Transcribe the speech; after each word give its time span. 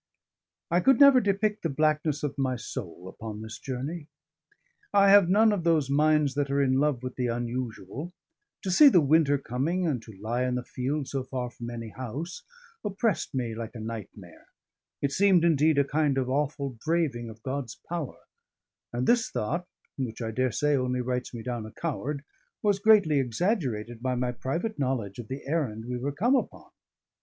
I 0.71 0.79
could 0.79 0.99
never 0.99 1.21
depict 1.21 1.61
the 1.61 1.69
blackness 1.69 2.23
of 2.23 2.35
my 2.39 2.55
soul 2.55 3.07
upon 3.07 3.43
this 3.43 3.59
journey. 3.59 4.07
I 4.91 5.11
have 5.11 5.29
none 5.29 5.51
of 5.51 5.63
those 5.63 5.91
minds 5.91 6.33
that 6.33 6.49
are 6.49 6.59
in 6.59 6.79
love 6.79 7.03
with 7.03 7.17
the 7.17 7.27
unusual: 7.27 8.11
to 8.63 8.71
see 8.71 8.89
the 8.89 8.99
winter 8.99 9.37
coming 9.37 9.85
and 9.85 10.01
to 10.01 10.17
lie 10.19 10.41
in 10.43 10.55
the 10.55 10.63
field 10.63 11.07
so 11.07 11.23
far 11.23 11.51
from 11.51 11.69
any 11.69 11.89
house, 11.89 12.41
oppressed 12.83 13.35
me 13.35 13.53
like 13.53 13.75
a 13.75 13.79
nightmare; 13.79 14.47
it 15.03 15.11
seemed, 15.11 15.45
indeed, 15.45 15.77
a 15.77 15.83
kind 15.83 16.17
of 16.17 16.27
awful 16.31 16.75
braving 16.83 17.29
of 17.29 17.43
God's 17.43 17.75
power; 17.87 18.21
and 18.91 19.05
this 19.05 19.29
thought, 19.29 19.67
which 19.99 20.19
I 20.19 20.31
daresay 20.31 20.75
only 20.75 21.01
writes 21.01 21.31
me 21.31 21.43
down 21.43 21.63
a 21.67 21.71
coward, 21.71 22.23
was 22.63 22.79
greatly 22.79 23.19
exaggerated 23.19 24.01
by 24.01 24.15
my 24.15 24.31
private 24.31 24.79
knowledge 24.79 25.19
of 25.19 25.27
the 25.27 25.45
errand 25.45 25.85
we 25.87 25.99
were 25.99 26.11
come 26.11 26.35
upon. 26.35 26.71